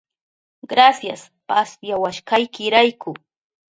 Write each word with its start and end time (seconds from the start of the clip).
Grasias 0.71 1.21
pasyawashkaykirayku. 1.47 3.11